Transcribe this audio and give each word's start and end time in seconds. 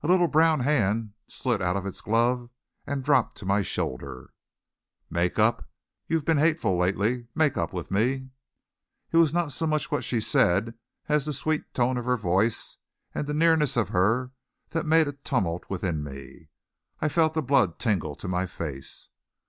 A 0.00 0.06
little 0.06 0.28
brown 0.28 0.60
hand 0.60 1.12
slid 1.26 1.60
out 1.60 1.74
of 1.74 1.86
its 1.86 2.00
glove 2.00 2.50
and 2.86 3.02
dropped 3.02 3.36
to 3.38 3.44
my 3.44 3.62
shoulder. 3.64 4.32
"Make 5.10 5.40
up. 5.40 5.68
You've 6.06 6.24
been 6.24 6.38
hateful 6.38 6.76
lately. 6.78 7.26
Make 7.34 7.56
up 7.56 7.72
with 7.72 7.90
me." 7.90 8.30
It 9.10 9.16
was 9.16 9.34
not 9.34 9.50
so 9.52 9.66
much 9.66 9.90
what 9.90 10.04
she 10.04 10.20
said 10.20 10.74
as 11.08 11.24
the 11.24 11.32
sweet 11.32 11.74
tone 11.74 11.96
of 11.98 12.04
her 12.04 12.16
voice 12.16 12.76
and 13.12 13.26
the 13.26 13.34
nearness 13.34 13.76
of 13.76 13.88
her 13.88 14.30
that 14.68 14.86
made 14.86 15.08
a 15.08 15.14
tumult 15.14 15.68
within 15.68 16.04
me. 16.04 16.48
I 17.00 17.08
felt 17.08 17.34
the 17.34 17.42
blood 17.42 17.80
tingle 17.80 18.14
to 18.14 18.28
my 18.28 18.46
face. 18.46 19.08